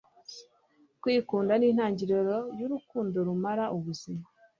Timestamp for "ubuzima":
3.77-4.23